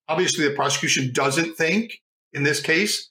obviously, 0.09 0.47
the 0.47 0.53
prosecution 0.53 1.11
doesn't 1.13 1.55
think 1.55 2.01
in 2.33 2.43
this 2.43 2.59
case 2.59 3.09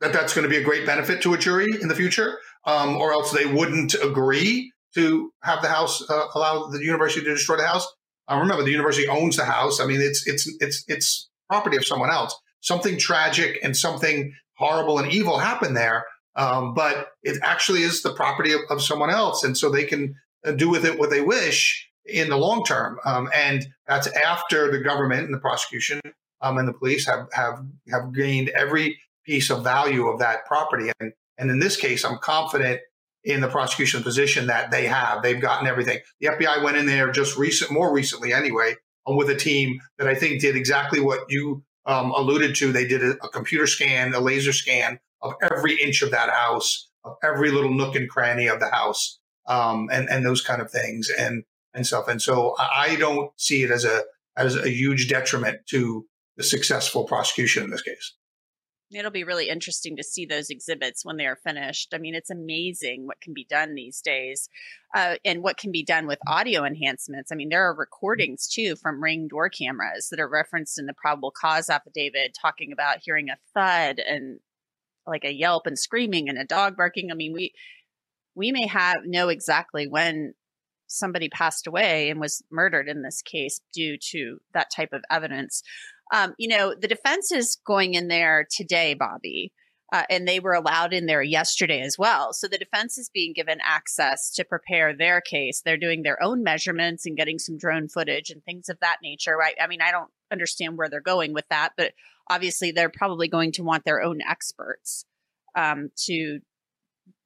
that 0.00 0.12
that's 0.12 0.34
going 0.34 0.42
to 0.44 0.50
be 0.50 0.58
a 0.58 0.62
great 0.62 0.84
benefit 0.84 1.22
to 1.22 1.32
a 1.32 1.38
jury 1.38 1.66
in 1.80 1.88
the 1.88 1.94
future, 1.94 2.38
um, 2.66 2.96
or 2.96 3.12
else 3.12 3.32
they 3.32 3.46
wouldn't 3.46 3.94
agree 3.94 4.70
to 4.94 5.32
have 5.42 5.62
the 5.62 5.68
house 5.68 6.02
uh, 6.10 6.26
allow 6.34 6.66
the 6.66 6.84
university 6.84 7.24
to 7.24 7.32
destroy 7.32 7.56
the 7.56 7.66
house. 7.66 7.86
Uh, 8.30 8.38
remember, 8.38 8.62
the 8.62 8.70
university 8.70 9.08
owns 9.08 9.36
the 9.36 9.44
house. 9.44 9.80
I 9.80 9.86
mean, 9.86 10.00
it's 10.00 10.26
it's 10.26 10.50
it's 10.60 10.84
it's 10.88 11.30
property 11.48 11.76
of 11.78 11.86
someone 11.86 12.10
else. 12.10 12.38
Something 12.60 12.98
tragic 12.98 13.58
and 13.62 13.74
something 13.74 14.34
horrible 14.60 14.98
and 14.98 15.10
evil 15.10 15.38
happen 15.38 15.74
there, 15.74 16.04
Um, 16.36 16.74
but 16.74 17.08
it 17.24 17.38
actually 17.42 17.82
is 17.82 18.02
the 18.02 18.14
property 18.14 18.52
of, 18.52 18.60
of, 18.70 18.80
someone 18.82 19.10
else. 19.10 19.42
And 19.42 19.58
so 19.58 19.68
they 19.68 19.84
can 19.84 20.14
uh, 20.46 20.52
do 20.52 20.68
with 20.68 20.84
it 20.84 20.96
what 20.96 21.10
they 21.10 21.20
wish 21.20 21.90
in 22.04 22.28
the 22.28 22.36
long 22.36 22.64
term. 22.64 23.00
Um, 23.04 23.28
and 23.34 23.66
that's 23.88 24.06
after 24.06 24.70
the 24.70 24.78
government 24.78 25.24
and 25.24 25.34
the 25.34 25.40
prosecution 25.40 26.00
um, 26.40 26.58
and 26.58 26.68
the 26.68 26.72
police 26.72 27.06
have, 27.06 27.26
have, 27.32 27.64
have 27.90 28.14
gained 28.14 28.50
every 28.50 29.00
piece 29.26 29.50
of 29.50 29.64
value 29.64 30.06
of 30.06 30.20
that 30.20 30.46
property. 30.46 30.92
And, 31.00 31.12
and 31.36 31.50
in 31.50 31.58
this 31.58 31.76
case, 31.76 32.04
I'm 32.04 32.18
confident 32.18 32.80
in 33.24 33.40
the 33.40 33.48
prosecution 33.48 34.02
position 34.02 34.46
that 34.46 34.70
they 34.70 34.86
have. 34.86 35.22
They've 35.22 35.40
gotten 35.40 35.66
everything. 35.66 35.98
The 36.20 36.28
FBI 36.28 36.62
went 36.62 36.76
in 36.76 36.86
there 36.86 37.10
just 37.10 37.36
recent, 37.36 37.70
more 37.70 37.92
recently 37.92 38.32
anyway, 38.32 38.76
um, 39.06 39.16
with 39.16 39.30
a 39.30 39.36
team 39.36 39.80
that 39.98 40.06
I 40.06 40.14
think 40.14 40.40
did 40.40 40.56
exactly 40.56 41.00
what 41.00 41.20
you 41.28 41.64
um, 41.86 42.12
alluded 42.12 42.54
to. 42.56 42.72
They 42.72 42.86
did 42.86 43.02
a, 43.02 43.10
a, 43.22 43.28
computer 43.28 43.66
scan, 43.66 44.14
a 44.14 44.20
laser 44.20 44.52
scan 44.52 44.98
of 45.22 45.34
every 45.42 45.80
inch 45.80 46.02
of 46.02 46.10
that 46.10 46.30
house, 46.30 46.88
of 47.04 47.16
every 47.22 47.50
little 47.50 47.72
nook 47.72 47.94
and 47.96 48.08
cranny 48.08 48.46
of 48.46 48.60
the 48.60 48.70
house, 48.70 49.18
um, 49.46 49.88
and 49.92 50.08
and 50.08 50.24
those 50.24 50.42
kind 50.42 50.60
of 50.62 50.70
things 50.70 51.10
and 51.10 51.44
and 51.74 51.86
stuff. 51.86 52.08
And 52.08 52.20
so 52.20 52.54
I 52.58 52.96
don't 52.98 53.30
see 53.40 53.62
it 53.62 53.70
as 53.70 53.84
a 53.84 54.02
as 54.36 54.56
a 54.56 54.70
huge 54.70 55.08
detriment 55.08 55.66
to 55.66 56.06
the 56.36 56.42
successful 56.42 57.04
prosecution 57.04 57.64
in 57.64 57.70
this 57.70 57.82
case. 57.82 58.14
It'll 58.92 59.12
be 59.12 59.22
really 59.22 59.48
interesting 59.48 59.96
to 59.96 60.02
see 60.02 60.26
those 60.26 60.50
exhibits 60.50 61.04
when 61.04 61.16
they 61.16 61.26
are 61.26 61.36
finished. 61.36 61.94
I 61.94 61.98
mean, 61.98 62.14
it's 62.14 62.30
amazing 62.30 63.06
what 63.06 63.20
can 63.20 63.32
be 63.32 63.44
done 63.44 63.74
these 63.74 64.00
days 64.00 64.48
uh, 64.94 65.16
and 65.24 65.44
what 65.44 65.58
can 65.58 65.70
be 65.70 65.84
done 65.84 66.08
with 66.08 66.18
audio 66.26 66.64
enhancements. 66.64 67.30
I 67.30 67.36
mean, 67.36 67.50
there 67.50 67.64
are 67.64 67.74
recordings 67.74 68.48
too 68.48 68.74
from 68.74 69.02
ring 69.02 69.28
door 69.28 69.48
cameras 69.48 70.08
that 70.10 70.18
are 70.18 70.28
referenced 70.28 70.78
in 70.78 70.86
the 70.86 70.94
probable 70.94 71.30
cause 71.30 71.70
affidavit 71.70 72.36
talking 72.40 72.72
about 72.72 72.98
hearing 73.04 73.28
a 73.28 73.38
thud 73.54 74.00
and 74.00 74.40
like 75.06 75.24
a 75.24 75.32
yelp 75.32 75.66
and 75.66 75.78
screaming 75.78 76.28
and 76.28 76.38
a 76.38 76.44
dog 76.44 76.76
barking. 76.76 77.12
I 77.12 77.14
mean, 77.14 77.32
we 77.32 77.52
we 78.34 78.50
may 78.50 78.66
have 78.66 79.04
know 79.04 79.28
exactly 79.28 79.86
when 79.86 80.34
somebody 80.86 81.28
passed 81.28 81.66
away 81.66 82.10
and 82.10 82.20
was 82.20 82.42
murdered 82.50 82.88
in 82.88 83.02
this 83.02 83.22
case 83.22 83.60
due 83.72 83.96
to 83.96 84.38
that 84.52 84.70
type 84.74 84.92
of 84.92 85.04
evidence. 85.10 85.62
Um, 86.12 86.34
you 86.38 86.48
know, 86.48 86.74
the 86.74 86.88
defense 86.88 87.30
is 87.30 87.58
going 87.66 87.94
in 87.94 88.08
there 88.08 88.46
today, 88.50 88.94
Bobby, 88.94 89.52
uh, 89.92 90.04
and 90.10 90.26
they 90.26 90.40
were 90.40 90.54
allowed 90.54 90.92
in 90.92 91.06
there 91.06 91.22
yesterday 91.22 91.80
as 91.80 91.96
well. 91.98 92.32
So 92.32 92.48
the 92.48 92.58
defense 92.58 92.98
is 92.98 93.10
being 93.12 93.32
given 93.32 93.58
access 93.62 94.32
to 94.34 94.44
prepare 94.44 94.96
their 94.96 95.20
case. 95.20 95.62
They're 95.64 95.76
doing 95.76 96.02
their 96.02 96.22
own 96.22 96.42
measurements 96.42 97.06
and 97.06 97.16
getting 97.16 97.38
some 97.38 97.58
drone 97.58 97.88
footage 97.88 98.30
and 98.30 98.42
things 98.44 98.68
of 98.68 98.78
that 98.80 98.98
nature, 99.02 99.36
right? 99.36 99.54
I 99.60 99.66
mean, 99.66 99.82
I 99.82 99.90
don't 99.90 100.10
understand 100.32 100.76
where 100.76 100.88
they're 100.88 101.00
going 101.00 101.32
with 101.32 101.48
that, 101.50 101.72
but 101.76 101.92
obviously 102.28 102.70
they're 102.70 102.88
probably 102.88 103.28
going 103.28 103.52
to 103.52 103.64
want 103.64 103.84
their 103.84 104.02
own 104.02 104.20
experts 104.22 105.04
um, 105.56 105.90
to 106.06 106.40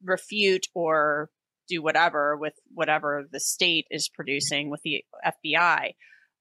refute 0.02 0.66
or 0.74 1.30
do 1.68 1.82
whatever 1.82 2.36
with 2.36 2.54
whatever 2.72 3.24
the 3.30 3.40
state 3.40 3.86
is 3.90 4.08
producing 4.08 4.70
with 4.70 4.80
the 4.82 5.04
FBI. 5.24 5.94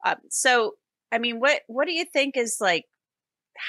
Um, 0.06 0.16
so 0.30 0.74
I 1.14 1.20
mean, 1.20 1.40
what 1.40 1.62
what 1.68 1.86
do 1.86 1.94
you 1.94 2.06
think 2.06 2.36
is 2.36 2.58
like 2.60 2.86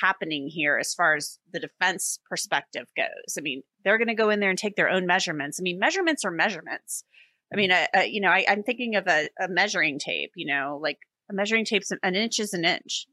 happening 0.01 0.49
here 0.49 0.79
as 0.79 0.95
far 0.95 1.15
as 1.15 1.39
the 1.53 1.61
defense 1.61 2.19
perspective 2.29 2.87
goes? 2.97 3.37
I 3.39 3.43
mean, 3.43 3.63
they're 3.85 3.99
going 3.99 4.09
to 4.09 4.15
go 4.15 4.31
in 4.31 4.41
there 4.41 4.51
and 4.51 4.59
take 4.59 4.77
their 4.77 4.89
own 4.89 5.07
measurements. 5.07 5.61
I 5.61 5.63
mean, 5.63 5.79
measurements 5.79 6.25
are 6.25 6.31
measurements. 6.31 7.05
I 7.53 7.57
mean, 7.57 7.71
uh, 7.71 7.87
uh, 7.95 8.01
you 8.01 8.21
know, 8.21 8.31
I, 8.31 8.45
am 8.49 8.63
thinking 8.63 8.97
of 8.97 9.07
a, 9.07 9.29
a, 9.39 9.49
measuring 9.49 9.99
tape. 9.99 10.33
You 10.35 10.47
know, 10.47 10.81
like 10.83 10.99
a 11.31 11.35
measuring 11.35 11.67
tape's 11.67 11.93
an 12.03 12.15
inch 12.15 12.41
is 12.41 12.55
an 12.55 12.65
inch. 12.65 13.07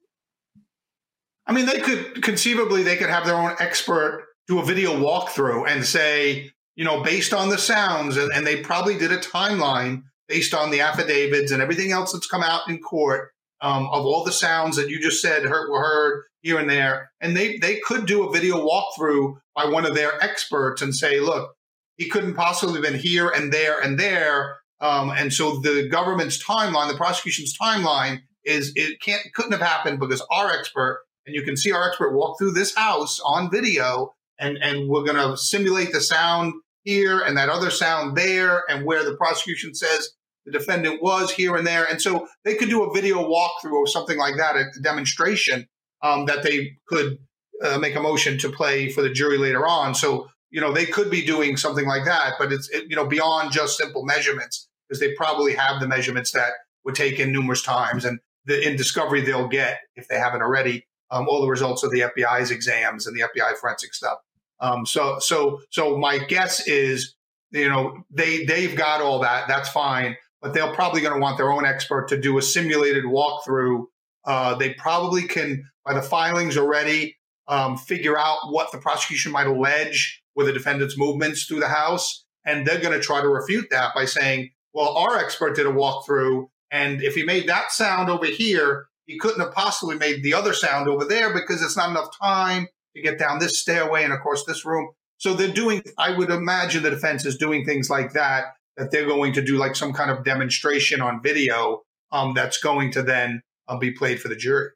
I 1.46 1.54
mean, 1.54 1.66
they 1.66 1.80
could 1.80 2.24
conceivably 2.24 2.84
they 2.84 2.96
could 2.96 3.10
have 3.10 3.26
their 3.26 3.36
own 3.36 3.56
expert 3.60 4.28
do 4.48 4.60
a 4.60 4.66
video 4.66 4.92
walkthrough 4.94 5.70
and 5.70 5.86
say, 5.86 6.52
you 6.76 6.86
know, 6.86 7.04
based 7.04 7.34
on 7.34 7.50
the 7.50 7.58
sounds, 7.58 8.16
and, 8.18 8.32
and 8.34 8.48
they 8.48 8.62
probably 8.62 8.98
did 8.98 9.12
a 9.12 9.18
timeline 9.18 10.04
based 10.28 10.54
on 10.54 10.72
the 10.72 10.80
affidavits 10.80 11.52
and 11.52 11.62
everything 11.62 11.92
else 11.92 12.14
that's 12.14 12.28
come 12.28 12.42
out 12.42 12.62
in 12.70 12.80
court 12.80 13.32
um, 13.62 13.88
of 13.88 14.06
all 14.06 14.24
the 14.24 14.32
sounds 14.32 14.78
that 14.78 14.90
you 14.90 15.02
just 15.02 15.22
said 15.22 15.44
heard, 15.44 15.70
were 15.70 15.82
heard 15.82 16.24
here 16.42 16.58
and 16.58 16.70
there. 16.70 17.12
And 17.22 17.38
they, 17.38 17.58
they 17.58 17.78
could 17.78 18.06
do 18.06 18.28
a 18.28 18.32
video 18.32 18.66
walkthrough 18.66 19.36
by 19.56 19.66
one 19.66 19.86
of 19.86 19.96
their 19.96 20.22
experts 20.24 20.82
and 20.82 20.96
say, 20.96 21.20
look, 21.20 21.54
he 21.98 22.10
couldn't 22.10 22.34
possibly 22.34 22.76
have 22.76 22.84
been 22.84 23.00
here 23.00 23.30
and 23.30 23.54
there 23.54 23.80
and 23.80 24.00
there. 24.00 24.58
Um, 24.80 25.12
and 25.12 25.32
so 25.32 25.60
the 25.60 25.88
government's 25.90 26.44
timeline, 26.44 26.92
the 26.92 26.98
prosecution's 26.98 27.56
timeline 27.56 28.22
is 28.44 28.74
it 28.76 29.00
can't 29.02 29.22
couldn't 29.36 29.52
have 29.52 29.62
happened 29.62 30.00
because 30.00 30.26
our 30.32 30.52
expert 30.52 31.04
and 31.26 31.36
you 31.36 31.44
can 31.44 31.56
see 31.56 31.72
our 31.72 31.88
expert 31.88 32.16
walk 32.16 32.40
through 32.40 32.52
this 32.52 32.76
house 32.76 33.20
on 33.24 33.52
video 33.52 34.14
and 34.40 34.58
and 34.58 34.90
we're 34.90 35.04
going 35.04 35.16
to 35.16 35.38
simulate 35.38 35.92
the 35.92 36.02
sound 36.02 36.54
here 36.84 37.20
and 37.20 37.38
that 37.38 37.50
other 37.50 37.70
sound 37.70 38.18
there 38.18 38.64
and 38.68 38.86
where 38.86 39.04
the 39.04 39.16
prosecution 39.16 39.76
says 39.76 40.10
the 40.46 40.52
defendant 40.52 41.02
was 41.02 41.32
here 41.32 41.56
and 41.56 41.66
there. 41.66 41.86
And 41.86 42.02
so 42.02 42.28
they 42.44 42.56
could 42.56 42.70
do 42.70 42.84
a 42.84 42.94
video 42.94 43.18
walkthrough 43.18 43.74
or 43.74 43.88
something 43.88 44.18
like 44.18 44.38
that, 44.38 44.56
a 44.56 44.66
demonstration 44.82 45.68
um, 46.02 46.26
that 46.26 46.44
they 46.44 46.78
could 46.88 47.20
uh, 47.64 47.78
make 47.78 47.96
a 47.96 48.02
motion 48.02 48.38
to 48.40 48.50
play 48.50 48.90
for 48.90 49.02
the 49.02 49.12
jury 49.12 49.38
later 49.38 49.68
on. 49.68 49.94
So, 49.94 50.30
you 50.50 50.60
know, 50.60 50.74
they 50.74 50.86
could 50.86 51.12
be 51.12 51.26
doing 51.26 51.58
something 51.58 51.86
like 51.86 52.06
that, 52.06 52.34
but 52.40 52.52
it's, 52.52 52.70
it, 52.70 52.86
you 52.90 52.96
know, 52.96 53.06
beyond 53.06 53.52
just 53.52 53.78
simple 53.78 54.04
measurements 54.04 54.68
because 54.88 55.00
they 55.00 55.14
probably 55.14 55.54
have 55.54 55.80
the 55.80 55.88
measurements 55.88 56.32
that 56.32 56.52
were 56.84 56.92
taken 56.92 57.32
numerous 57.32 57.62
times. 57.62 58.04
And 58.04 58.20
the, 58.46 58.68
in 58.68 58.76
discovery, 58.76 59.22
they'll 59.22 59.48
get, 59.48 59.80
if 59.96 60.08
they 60.08 60.18
haven't 60.18 60.42
already, 60.42 60.88
um, 61.12 61.28
all 61.28 61.42
the 61.42 61.48
results 61.48 61.84
of 61.84 61.92
the 61.92 62.00
FBI's 62.02 62.52
exams 62.52 63.06
and 63.06 63.16
the 63.16 63.24
FBI 63.24 63.58
forensic 63.58 63.94
stuff. 63.94 64.18
Um, 64.60 64.86
so, 64.86 65.20
so, 65.20 65.62
so 65.70 65.98
my 65.98 66.18
guess 66.18 66.68
is, 66.68 67.16
you 67.52 67.70
know, 67.70 68.04
they, 68.10 68.46
they've 68.46 68.76
got 68.76 69.02
all 69.02 69.20
that. 69.20 69.48
That's 69.48 69.70
fine 69.70 70.16
but 70.42 70.54
they're 70.54 70.74
probably 70.74 71.02
going 71.02 71.14
to 71.14 71.20
want 71.20 71.38
their 71.38 71.52
own 71.52 71.66
expert 71.66 72.08
to 72.10 72.20
do 72.20 72.38
a 72.38 72.42
simulated 72.42 73.04
walkthrough. 73.04 73.86
Uh, 74.26 74.56
they 74.56 74.74
probably 74.74 75.24
can, 75.24 75.64
by 75.86 75.94
the 75.94 76.02
filings 76.02 76.58
already, 76.58 77.16
um, 77.48 77.78
figure 77.78 78.18
out 78.18 78.38
what 78.50 78.72
the 78.72 78.78
prosecution 78.78 79.32
might 79.32 79.48
allege 79.48 80.22
with 80.36 80.48
the 80.48 80.54
defendant's 80.54 80.98
movements 80.98 81.46
through 81.46 81.60
the 81.60 81.68
house. 81.68 82.26
And 82.46 82.66
they're 82.66 82.82
going 82.82 82.98
to 82.98 83.06
try 83.06 83.22
to 83.22 83.28
refute 83.28 83.68
that 83.72 83.94
by 83.94 84.06
saying, 84.06 84.52
well, 84.74 84.98
our 84.98 85.18
expert 85.18 85.56
did 85.56 85.68
a 85.68 85.72
walkthrough. 85.72 86.48
And 86.72 87.04
if 87.04 87.16
he 87.16 87.24
made 87.24 87.48
that 87.48 87.72
sound 87.72 88.10
over 88.10 88.26
here, 88.26 88.88
he 89.06 89.20
couldn't 89.20 89.42
have 89.42 89.54
possibly 89.54 89.98
made 89.98 90.24
the 90.24 90.34
other 90.34 90.54
sound 90.54 90.88
over 90.88 91.06
there 91.06 91.34
because 91.34 91.62
it's 91.62 91.78
not 91.78 91.90
enough 91.90 92.08
time 92.22 92.68
to 92.96 93.02
get 93.02 93.20
down 93.20 93.40
this 93.40 93.60
stairway 93.60 94.04
and, 94.04 94.14
of 94.14 94.22
course, 94.22 94.44
this 94.46 94.66
room. 94.66 94.90
So 95.18 95.34
they're 95.34 95.50
doing, 95.50 95.84
I 95.98 96.18
would 96.18 96.32
imagine 96.32 96.82
the 96.82 96.90
defense 96.90 97.26
is 97.26 97.38
doing 97.38 97.64
things 97.64 97.90
like 97.90 98.14
that 98.14 98.46
that 98.82 98.90
they're 98.90 99.06
going 99.06 99.32
to 99.32 99.44
do 99.44 99.58
like 99.58 99.76
some 99.76 99.94
kind 99.94 100.10
of 100.10 100.24
demonstration 100.26 101.02
on 101.02 101.22
video 101.22 101.84
um, 102.12 102.34
that's 102.34 102.58
going 102.58 102.92
to 102.92 103.04
then 103.04 103.44
uh, 103.68 103.78
be 103.78 103.92
played 103.92 104.20
for 104.20 104.28
the 104.28 104.36
jury. 104.36 104.70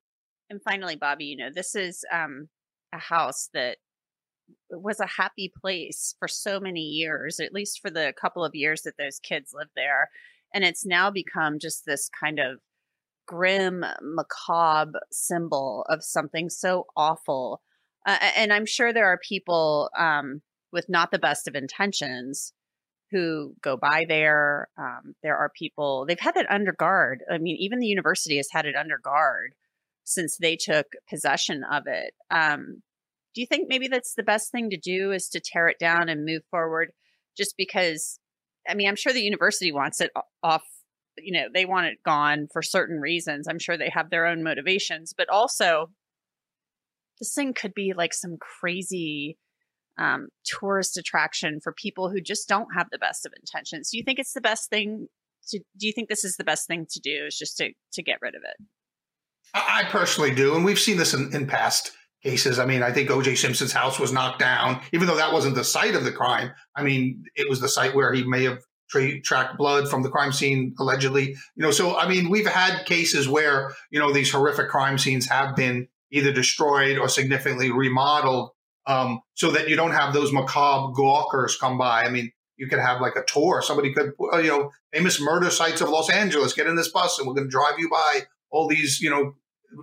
And 0.48 0.62
finally, 0.62 0.96
Bobby, 0.96 1.26
you 1.26 1.38
know, 1.38 1.50
this 1.52 1.74
is 1.74 2.06
um, 2.14 2.48
a 2.94 3.00
house 3.00 3.50
that 3.56 3.78
was 4.70 5.00
a 5.00 5.08
happy 5.08 5.52
place 5.60 6.14
for 6.20 6.28
so 6.28 6.60
many 6.60 6.82
years, 6.82 7.40
at 7.40 7.52
least 7.52 7.80
for 7.82 7.90
the 7.90 8.14
couple 8.22 8.46
of 8.46 8.54
years 8.54 8.84
that 8.84 8.94
those 9.00 9.18
kids 9.18 9.56
lived 9.56 9.72
there. 9.76 10.10
And 10.54 10.64
it's 10.64 10.86
now 10.86 11.10
become 11.10 11.58
just 11.58 11.88
this 11.88 12.08
kind 12.08 12.38
of 12.38 12.60
grim, 13.26 13.84
macabre 14.04 15.00
symbol 15.12 15.84
of 15.90 16.04
something 16.04 16.52
so 16.52 16.86
awful. 16.96 17.64
Uh, 18.06 18.20
and 18.38 18.54
I'm 18.54 18.68
sure 18.68 18.94
there 18.94 19.08
are 19.08 19.20
people 19.28 19.90
um, 19.98 20.44
with 20.72 20.86
not 20.90 21.10
the 21.10 21.18
best 21.18 21.48
of 21.48 21.56
intentions 21.56 22.54
who 23.12 23.54
go 23.62 23.78
by 23.78 24.06
there. 24.08 24.68
Um, 24.78 25.16
there 25.24 25.38
are 25.38 25.50
people, 25.50 26.06
they've 26.08 26.20
had 26.20 26.36
it 26.38 26.50
under 26.50 26.72
guard. 26.72 27.24
I 27.32 27.38
mean, 27.38 27.56
even 27.60 27.80
the 27.80 27.88
university 27.88 28.38
has 28.38 28.50
had 28.52 28.66
it 28.66 28.76
under 28.76 28.98
guard 28.98 29.54
since 30.04 30.38
they 30.38 30.56
took 30.56 30.88
possession 31.10 31.64
of 31.64 31.84
it. 31.88 32.14
Um, 32.30 32.82
do 33.34 33.42
you 33.42 33.48
think 33.48 33.68
maybe 33.68 33.88
that's 33.88 34.14
the 34.16 34.24
best 34.24 34.52
thing 34.52 34.70
to 34.70 34.78
do 34.78 35.12
is 35.12 35.30
to 35.30 35.40
tear 35.40 35.68
it 35.68 35.80
down 35.80 36.10
and 36.10 36.26
move 36.26 36.44
forward 36.50 36.92
just 37.38 37.56
because? 37.58 38.20
I 38.68 38.74
mean, 38.74 38.88
I'm 38.88 38.96
sure 38.96 39.14
the 39.14 39.22
university 39.22 39.72
wants 39.72 40.02
it 40.02 40.12
off. 40.42 40.64
You 41.18 41.34
know, 41.34 41.48
they 41.54 41.66
want 41.66 41.88
it 41.88 42.04
gone 42.04 42.48
for 42.52 42.62
certain 42.62 43.00
reasons. 43.00 43.48
I'm 43.48 43.60
sure 43.60 43.78
they 43.78 43.92
have 43.94 44.10
their 44.10 44.26
own 44.26 44.44
motivations, 44.44 45.14
but 45.16 45.30
also 45.30 45.92
this 47.20 47.34
thing 47.34 47.54
could 47.54 47.74
be 47.74 47.94
like 47.96 48.14
some 48.14 48.38
crazy 48.38 49.38
um, 49.98 50.28
tourist 50.46 50.98
attraction 50.98 51.60
for 51.64 51.74
people 51.74 52.10
who 52.10 52.22
just 52.22 52.48
don't 52.48 52.68
have 52.76 52.88
the 52.92 52.98
best 52.98 53.26
of 53.26 53.34
intentions. 53.40 53.90
Do 53.90 53.98
you 53.98 54.04
think 54.04 54.20
it's 54.20 54.34
the 54.34 54.42
best 54.42 54.70
thing 54.70 55.08
to? 55.50 55.60
Do 55.78 55.88
you 55.88 55.94
think 55.94 56.10
this 56.10 56.24
is 56.24 56.38
the 56.38 56.44
best 56.44 56.68
thing 56.68 56.86
to 56.92 57.00
do? 57.00 57.26
Is 57.28 57.38
just 57.38 57.58
to 57.58 57.72
to 57.94 58.04
get 58.04 58.20
rid 58.22 58.36
of 58.36 58.42
it? 58.44 58.66
I 59.54 59.84
personally 59.90 60.34
do, 60.34 60.56
and 60.56 60.66
we've 60.66 60.80
seen 60.80 60.98
this 60.98 61.14
in, 61.14 61.34
in 61.34 61.48
past 61.48 61.92
cases. 62.24 62.60
I 62.60 62.66
mean, 62.66 62.82
I 62.82 62.92
think 62.92 63.10
O.J. 63.10 63.36
Simpson's 63.36 63.72
house 63.72 64.00
was 64.00 64.12
knocked 64.12 64.40
down, 64.40 64.82
even 64.92 65.08
though 65.08 65.16
that 65.16 65.32
wasn't 65.32 65.56
the 65.56 65.64
site 65.64 65.96
of 65.96 66.04
the 66.04 66.12
crime. 66.12 66.52
I 66.76 66.84
mean, 66.84 67.24
it 67.36 67.48
was 67.48 67.62
the 67.62 67.70
site 67.70 67.96
where 67.96 68.12
he 68.12 68.24
may 68.24 68.44
have 68.46 68.60
tra- 68.90 69.22
tracked 69.22 69.58
blood 69.58 69.88
from 69.88 70.02
the 70.04 70.10
crime 70.10 70.32
scene, 70.32 70.74
allegedly. 70.80 71.30
You 71.56 71.64
know, 71.64 71.72
so 71.72 71.98
I 71.98 72.10
mean, 72.10 72.30
we've 72.30 72.48
had 72.48 72.86
cases 72.86 73.30
where 73.30 73.74
you 73.92 74.00
know 74.00 74.12
these 74.12 74.32
horrific 74.32 74.70
crime 74.70 74.98
scenes 74.98 75.30
have 75.30 75.56
been 75.56 75.88
either 76.12 76.32
destroyed 76.32 76.98
or 76.98 77.10
significantly 77.10 77.72
remodeled 77.72 78.52
um, 78.88 79.22
so 79.34 79.52
that 79.52 79.70
you 79.70 79.76
don't 79.76 79.92
have 79.92 80.14
those 80.14 80.32
macabre 80.32 80.94
gawkers 80.94 81.58
come 81.58 81.78
by. 81.78 82.04
I 82.04 82.10
mean, 82.10 82.32
you 82.58 82.68
could 82.68 82.80
have 82.80 83.02
like 83.02 83.16
a 83.16 83.24
tour. 83.26 83.62
Somebody 83.62 83.94
could, 83.94 84.14
you 84.36 84.48
know, 84.48 84.72
famous 84.94 85.20
murder 85.20 85.50
sites 85.50 85.82
of 85.82 85.90
Los 85.90 86.10
Angeles. 86.10 86.54
Get 86.54 86.68
in 86.68 86.76
this 86.76 86.90
bus, 86.90 87.20
and 87.20 87.28
we're 87.28 87.34
going 87.34 87.48
to 87.48 87.52
drive 87.52 87.80
you 87.80 87.90
by 87.90 88.22
all 88.50 88.68
these, 88.68 89.02
you 89.02 89.10
know, 89.10 89.34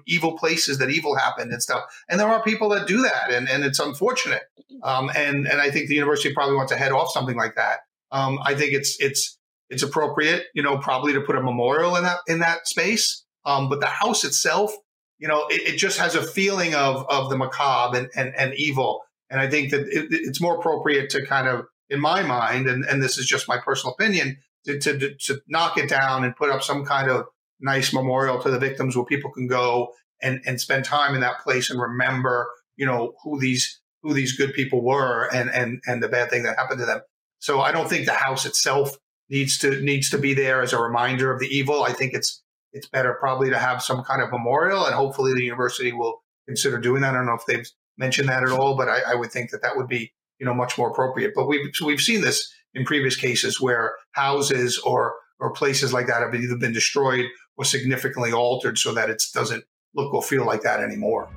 evil 0.07 0.39
places 0.39 0.79
that 0.79 0.91
evil 0.91 1.17
happened 1.17 1.53
and 1.53 1.63
stuff. 1.63 1.85
And 2.09 2.19
there 2.19 2.29
are 2.29 2.43
people 2.43 2.71
that 2.71 2.87
do 2.87 3.03
that, 3.03 3.31
and, 3.31 3.49
and 3.49 3.65
it's 3.65 3.79
unfortunate. 3.79 4.43
Um, 4.83 5.11
and 5.15 5.47
and 5.47 5.61
I 5.61 5.71
think 5.71 5.89
the 5.89 5.95
university 5.95 6.35
probably 6.35 6.57
wants 6.57 6.73
to 6.73 6.79
head 6.79 6.93
off 6.93 7.13
something 7.13 7.37
like 7.37 7.57
that. 7.57 7.81
Um, 8.11 8.39
I 8.45 8.55
think 8.55 8.73
it's 8.73 8.97
it's 9.01 9.39
it's 9.69 9.83
appropriate, 9.83 10.47
you 10.55 10.63
know, 10.63 10.79
probably 10.79 11.13
to 11.13 11.21
put 11.21 11.37
a 11.37 11.43
memorial 11.43 11.97
in 11.97 12.05
that 12.05 12.19
in 12.27 12.41
that 12.41 12.67
space. 12.67 13.25
Um, 13.45 13.69
but 13.69 13.81
the 13.81 13.87
house 13.87 14.25
itself, 14.25 14.73
you 15.23 15.29
know, 15.29 15.47
it, 15.49 15.75
it, 15.75 15.77
just 15.77 16.01
has 16.01 16.17
a 16.17 16.23
feeling 16.23 16.75
of 16.75 17.07
of 17.09 17.31
the 17.31 17.37
macabre 17.37 17.97
and 17.97 18.11
and, 18.17 18.35
and 18.37 18.55
evil. 18.55 19.03
And 19.31 19.41
I 19.41 19.49
think 19.49 19.71
that 19.71 19.83
it, 19.83 20.09
it's 20.11 20.41
more 20.41 20.59
appropriate 20.59 21.11
to 21.11 21.25
kind 21.25 21.47
of, 21.47 21.67
in 21.89 22.01
my 22.01 22.23
mind, 22.25 22.69
and, 22.69 22.85
and 22.85 23.01
this 23.01 23.19
is 23.19 23.27
just 23.27 23.49
my 23.49 23.57
personal 23.57 23.95
opinion, 23.95 24.39
to, 24.67 24.81
to, 24.81 25.15
to 25.15 25.41
knock 25.47 25.79
it 25.79 25.89
down 25.89 26.25
and 26.25 26.35
put 26.35 26.51
up 26.51 26.63
some 26.63 26.85
kind 26.85 27.09
of 27.09 27.27
nice 27.61 27.95
memorial 27.95 28.43
to 28.43 28.51
the 28.51 28.59
victims 28.59 28.97
where 28.97 29.05
people 29.05 29.31
can 29.31 29.47
go 29.47 29.93
and, 30.21 30.41
and 30.45 30.61
spend 30.61 30.85
time 30.85 31.15
in 31.15 31.21
that 31.21 31.41
place 31.41 31.71
and 31.71 31.81
remember, 31.81 32.51
you 32.77 32.85
know, 32.85 33.15
who 33.23 33.39
these 33.39 33.81
who 34.03 34.13
these 34.13 34.37
good 34.37 34.53
people 34.55 34.83
were 34.83 35.33
and 35.33 35.49
and 35.51 35.81
and 35.87 36.03
the 36.03 36.09
bad 36.09 36.31
thing 36.31 36.43
that 36.43 36.59
happened 36.59 36.81
to 36.81 36.87
them. 36.87 37.01
So 37.39 37.61
I 37.61 37.71
don't 37.71 37.89
think 37.89 38.07
the 38.07 38.13
house 38.13 38.45
itself 38.45 38.99
needs 39.31 39.57
to 39.59 39.81
needs 39.81 40.11
to 40.11 40.19
be 40.19 40.35
there 40.35 40.63
as 40.63 40.73
a 40.73 40.83
reminder 40.83 41.33
of 41.33 41.39
the 41.39 41.47
evil. 41.47 41.85
I 41.85 41.93
think 41.93 42.13
it's 42.13 42.43
it's 42.73 42.89
better 42.89 43.15
probably 43.15 43.51
to 43.51 43.59
have 43.59 43.83
some 43.83 44.03
kind 44.05 44.23
of 44.23 44.31
memorial, 44.31 44.87
and 44.87 44.95
hopefully 44.95 45.35
the 45.35 45.45
university 45.45 45.93
will 45.93 46.23
consider 46.47 46.79
doing 46.79 47.03
that. 47.03 47.15
I 47.15 47.19
don't 47.19 47.27
know 47.27 47.35
if 47.35 47.47
they've 47.47 47.69
mentioned 47.99 48.29
that 48.29 48.43
at 48.43 48.51
all, 48.51 48.77
but 48.77 48.89
I, 48.89 49.13
I 49.13 49.15
would 49.15 49.31
think 49.31 49.51
that 49.51 49.63
that 49.63 49.77
would 49.77 49.89
be 49.89 50.13
you 50.39 50.47
know 50.47 50.55
much 50.55 50.77
more 50.79 50.91
appropriate. 50.91 51.33
But 51.35 51.47
we've 51.47 51.71
we've 51.85 52.01
seen 52.01 52.21
this 52.21 52.53
in 52.75 52.85
previous 52.85 53.17
cases 53.17 53.61
where 53.61 53.95
houses 54.13 54.79
or 54.79 55.15
or 55.39 55.53
places 55.53 55.93
like 55.93 56.07
that 56.07 56.23
have 56.23 56.35
either 56.35 56.57
been 56.57 56.73
destroyed 56.73 57.27
or 57.57 57.65
significantly 57.65 58.33
altered 58.33 58.79
so 58.79 58.95
that 58.95 59.11
it 59.11 59.23
doesn't 59.35 59.65
look 59.95 60.15
or 60.15 60.23
feel 60.23 60.47
like 60.47 60.63
that 60.63 60.81
anymore. 60.81 61.29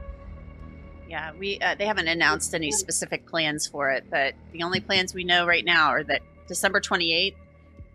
Yeah, 1.10 1.34
we 1.38 1.60
uh, 1.60 1.76
they 1.76 1.86
haven't 1.86 2.08
announced 2.08 2.54
any 2.56 2.72
specific 2.72 3.26
plans 3.28 3.68
for 3.68 3.92
it, 3.92 4.06
but 4.10 4.34
the 4.52 4.64
only 4.64 4.80
plans 4.80 5.14
we 5.14 5.24
know 5.24 5.46
right 5.46 5.66
now 5.66 5.90
are 5.90 6.04
that 6.04 6.22
December 6.48 6.80
28th, 6.80 7.36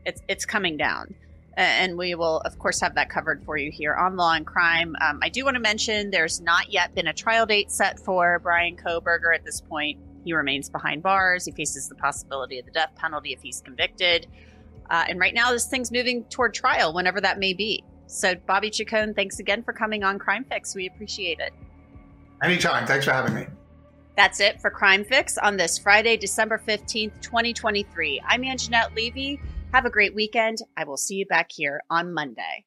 it's 0.06 0.22
it's 0.28 0.46
coming 0.46 0.76
down, 0.76 1.14
and 1.56 1.96
we 1.96 2.14
will 2.14 2.38
of 2.40 2.58
course 2.58 2.80
have 2.80 2.94
that 2.94 3.10
covered 3.10 3.42
for 3.44 3.56
you 3.56 3.70
here 3.70 3.94
on 3.94 4.16
Law 4.16 4.32
and 4.32 4.46
Crime. 4.46 4.94
Um, 5.00 5.20
I 5.22 5.28
do 5.28 5.44
want 5.44 5.56
to 5.56 5.60
mention 5.60 6.10
there's 6.10 6.40
not 6.40 6.72
yet 6.72 6.94
been 6.94 7.08
a 7.08 7.12
trial 7.12 7.46
date 7.46 7.70
set 7.70 7.98
for 7.98 8.38
Bryan 8.38 8.76
Kohberger 8.76 9.34
at 9.34 9.44
this 9.44 9.60
point. 9.60 9.98
He 10.24 10.32
remains 10.32 10.68
behind 10.68 11.02
bars. 11.02 11.44
He 11.44 11.52
faces 11.52 11.88
the 11.88 11.94
possibility 11.94 12.58
of 12.58 12.66
the 12.66 12.72
death 12.72 12.92
penalty 12.96 13.32
if 13.32 13.40
he's 13.40 13.60
convicted. 13.60 14.26
Uh, 14.88 15.04
and 15.08 15.18
right 15.20 15.32
now, 15.32 15.52
this 15.52 15.66
thing's 15.66 15.92
moving 15.92 16.24
toward 16.24 16.52
trial, 16.52 16.92
whenever 16.92 17.20
that 17.20 17.38
may 17.38 17.54
be. 17.54 17.84
So, 18.06 18.34
Bobby 18.34 18.70
Chacon, 18.70 19.14
thanks 19.14 19.38
again 19.38 19.62
for 19.62 19.72
coming 19.72 20.02
on 20.02 20.18
Crime 20.18 20.44
Fix. 20.44 20.74
We 20.74 20.88
appreciate 20.88 21.38
it. 21.38 21.52
Anytime. 22.42 22.86
Thanks 22.86 23.04
for 23.04 23.12
having 23.12 23.34
me. 23.34 23.46
That's 24.16 24.40
it 24.40 24.60
for 24.60 24.68
Crime 24.68 25.04
Fix 25.04 25.38
on 25.38 25.56
this 25.56 25.78
Friday, 25.78 26.16
December 26.16 26.60
15th, 26.66 27.12
2023. 27.20 28.20
I'm 28.26 28.42
Angenette 28.42 28.94
Levy. 28.96 29.40
Have 29.72 29.86
a 29.86 29.90
great 29.90 30.16
weekend. 30.16 30.58
I 30.76 30.82
will 30.82 30.96
see 30.96 31.14
you 31.14 31.26
back 31.26 31.52
here 31.52 31.82
on 31.88 32.12
Monday. 32.12 32.64